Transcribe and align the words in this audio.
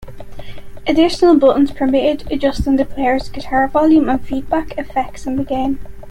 Additional 0.87 1.37
buttons 1.37 1.69
permitted 1.69 2.25
adjusting 2.31 2.77
the 2.77 2.85
player's 2.85 3.29
guitar 3.29 3.67
volume 3.67 4.09
and 4.09 4.25
feedback 4.25 4.75
effects 4.75 5.27
in 5.27 5.35
the 5.35 5.43
game. 5.45 5.77